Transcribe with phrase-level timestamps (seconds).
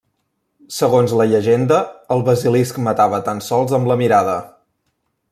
[0.75, 1.77] Segons la llegenda,
[2.15, 4.35] el basilisc matava tan sols amb la mirada.